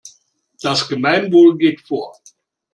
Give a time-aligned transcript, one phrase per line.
[0.63, 2.15] Das Gemeinwohl geht vor.